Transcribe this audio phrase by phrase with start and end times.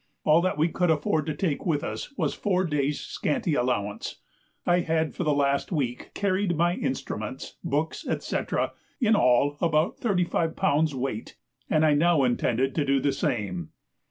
[0.23, 4.15] All that we could afford to take with us was four days' scanty allowance.
[4.65, 8.37] I had for the last week carried my instruments, books, &c.,
[8.99, 11.37] in all about thirty five pounds weight;
[11.69, 13.73] and I now intended to do the same.